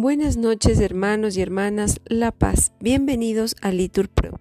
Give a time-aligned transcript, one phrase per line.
[0.00, 4.38] Buenas noches hermanos y hermanas La Paz, bienvenidos a Litur Pro.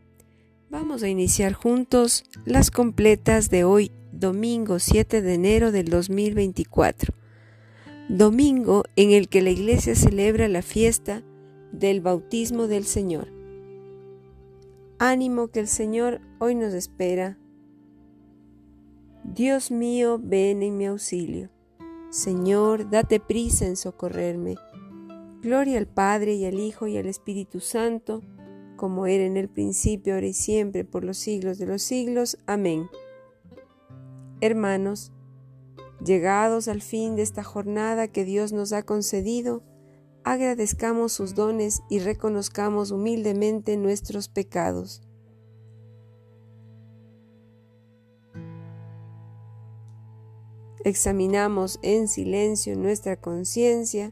[0.69, 7.11] Vamos a iniciar juntos las completas de hoy, domingo 7 de enero del 2024,
[8.07, 11.23] domingo en el que la iglesia celebra la fiesta
[11.71, 13.33] del bautismo del Señor.
[14.99, 17.35] Ánimo que el Señor hoy nos espera.
[19.23, 21.49] Dios mío, ven en mi auxilio.
[22.11, 24.55] Señor, date prisa en socorrerme.
[25.47, 28.21] Gloria al Padre y al Hijo y al Espíritu Santo,
[28.75, 32.37] como era en el principio, ahora y siempre, por los siglos de los siglos.
[32.47, 32.89] Amén.
[34.41, 35.13] Hermanos,
[36.03, 39.63] llegados al fin de esta jornada que Dios nos ha concedido,
[40.25, 45.01] agradezcamos sus dones y reconozcamos humildemente nuestros pecados.
[50.83, 54.11] Examinamos en silencio nuestra conciencia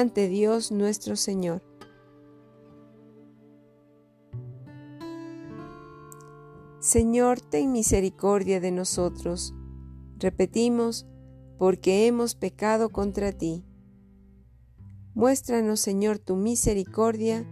[0.00, 1.62] ante Dios nuestro Señor.
[6.80, 9.54] Señor, ten misericordia de nosotros.
[10.16, 11.06] Repetimos,
[11.58, 13.66] porque hemos pecado contra ti.
[15.12, 17.46] Muéstranos, Señor, tu misericordia.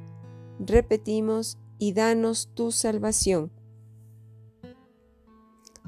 [0.58, 3.52] Repetimos, y danos tu salvación.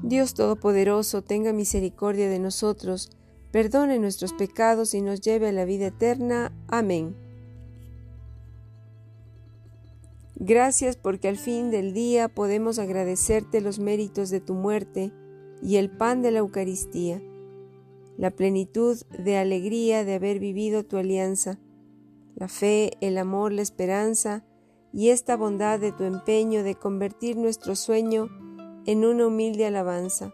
[0.03, 3.09] Dios Todopoderoso, tenga misericordia de nosotros,
[3.53, 6.51] perdone nuestros pecados y nos lleve a la vida eterna.
[6.67, 7.15] Amén.
[10.35, 15.11] Gracias porque al fin del día podemos agradecerte los méritos de tu muerte
[15.61, 17.21] y el pan de la Eucaristía,
[18.17, 21.59] la plenitud de alegría de haber vivido tu alianza,
[22.35, 24.43] la fe, el amor, la esperanza
[24.91, 28.29] y esta bondad de tu empeño de convertir nuestro sueño
[28.87, 30.33] en una humilde alabanza.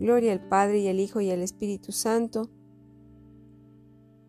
[0.00, 2.48] Gloria al Padre y al Hijo y al Espíritu Santo,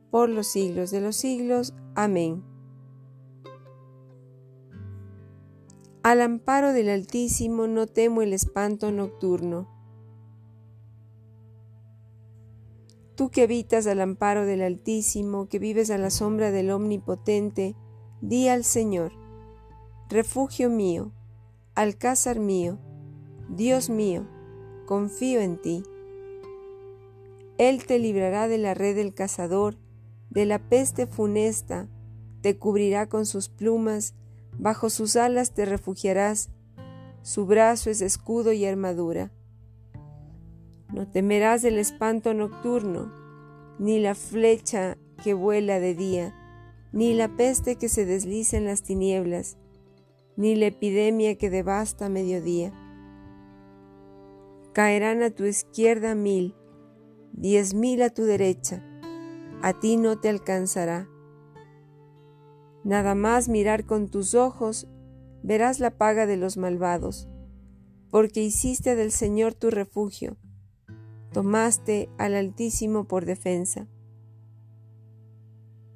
[0.10, 1.74] por los siglos de los siglos.
[1.96, 2.44] Amén.
[6.04, 9.70] Al amparo del Altísimo no temo el espanto nocturno.
[13.16, 17.78] Tú que habitas al amparo del Altísimo, que vives a la sombra del Omnipotente,
[18.20, 19.14] di al Señor,
[20.10, 21.14] refugio mío,
[21.76, 22.78] alcázar mío,
[23.48, 24.28] Dios mío,
[24.86, 25.84] confío en ti.
[27.58, 29.78] Él te librará de la red del cazador,
[30.30, 31.88] de la peste funesta,
[32.42, 34.16] te cubrirá con sus plumas,
[34.58, 36.50] bajo sus alas te refugiarás,
[37.22, 39.32] su brazo es escudo y armadura.
[40.92, 43.12] No temerás del espanto nocturno,
[43.80, 46.36] ni la flecha que vuela de día,
[46.92, 49.58] ni la peste que se desliza en las tinieblas,
[50.36, 52.74] ni la epidemia que devasta mediodía.
[54.74, 56.56] Caerán a tu izquierda mil,
[57.34, 58.82] diez mil a tu derecha,
[59.62, 61.10] a ti no te alcanzará.
[62.86, 64.88] Nada más mirar con tus ojos,
[65.44, 67.28] verás la paga de los malvados,
[68.10, 70.38] porque hiciste del Señor tu refugio,
[71.34, 73.90] tomaste al Altísimo por defensa.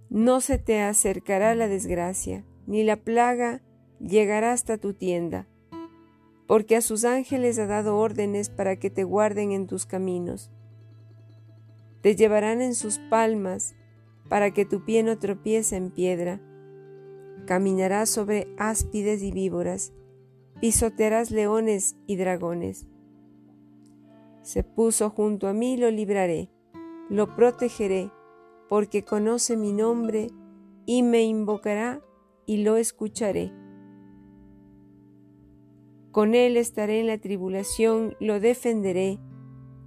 [0.10, 3.64] No se te acercará la desgracia, ni la plaga
[4.02, 5.48] llegará hasta tu tienda
[6.48, 10.52] porque a sus ángeles ha dado órdenes para que te guarden en tus caminos.
[12.02, 13.76] Te llevarán en sus palmas
[14.30, 16.40] para que tu pie no tropiece en piedra.
[17.48, 19.94] Caminarás sobre áspides y víboras,
[20.62, 22.88] pisotearás leones y dragones.
[24.44, 26.52] Se puso junto a mí, lo libraré,
[27.10, 28.12] lo protegeré,
[28.70, 30.28] porque conoce mi nombre
[30.86, 32.02] y me invocará
[32.46, 33.52] y lo escucharé.
[36.16, 39.20] Con él estaré en la tribulación, lo defenderé,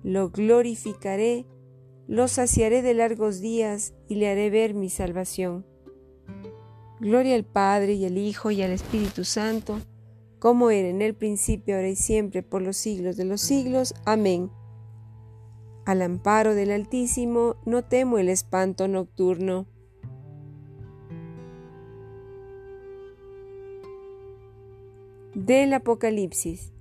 [0.02, 1.46] lo glorificaré,
[2.06, 5.64] lo saciaré de largos días y le haré ver mi salvación.
[7.00, 9.80] Gloria al Padre y al Hijo y al Espíritu Santo,
[10.38, 13.94] como era en el principio, ahora y siempre, por los siglos de los siglos.
[14.04, 14.50] Amén.
[15.86, 19.66] Al amparo del Altísimo no temo el espanto nocturno.
[25.38, 26.72] Del Apocalipsis.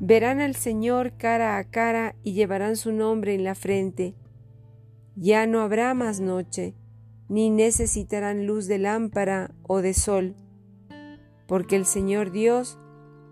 [0.00, 4.14] Verán al Señor cara a cara y llevarán su nombre en la frente.
[5.14, 6.74] Ya no habrá más noche,
[7.30, 10.34] ni necesitarán luz de lámpara o de sol,
[11.46, 12.78] porque el Señor Dios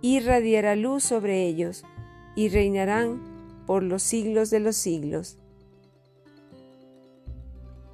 [0.01, 1.85] irradiará luz sobre ellos
[2.35, 3.21] y reinarán
[3.67, 5.37] por los siglos de los siglos.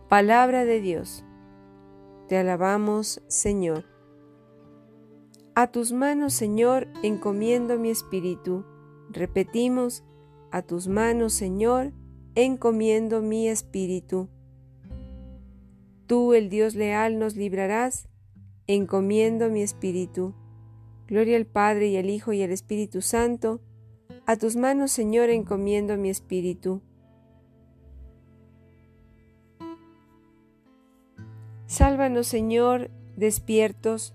[0.08, 1.24] Palabra de Dios.
[2.28, 3.89] Te alabamos, Señor.
[5.60, 8.64] A tus manos, Señor, encomiendo mi espíritu.
[9.10, 10.04] Repetimos,
[10.50, 11.92] a tus manos, Señor,
[12.34, 14.30] encomiendo mi espíritu.
[16.06, 18.08] Tú, el Dios leal, nos librarás,
[18.66, 20.34] encomiendo mi espíritu.
[21.06, 23.60] Gloria al Padre y al Hijo y al Espíritu Santo.
[24.24, 26.80] A tus manos, Señor, encomiendo mi espíritu.
[31.66, 34.14] Sálvanos, Señor, despiertos,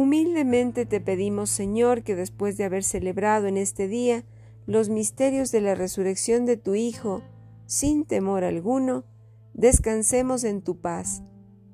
[0.00, 4.24] Humildemente te pedimos, Señor, que después de haber celebrado en este día
[4.66, 7.20] los misterios de la resurrección de tu Hijo,
[7.66, 9.04] sin temor alguno,
[9.52, 11.20] descansemos en tu paz,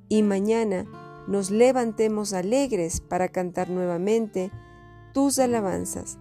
[0.09, 0.87] y mañana
[1.29, 4.51] nos levantemos alegres para cantar nuevamente
[5.15, 6.19] tus alabanzas.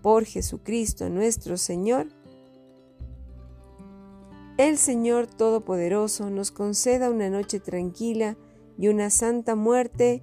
[0.00, 2.06] Por Jesucristo nuestro Señor.
[4.56, 8.38] El Señor Todopoderoso nos conceda una noche tranquila
[8.78, 10.22] y una santa muerte.